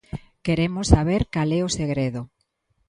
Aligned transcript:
Queremos 0.45 0.87
saber 0.93 1.21
cal 1.33 1.49
é 1.57 1.59
o 1.67 1.73
segredo. 1.79 2.21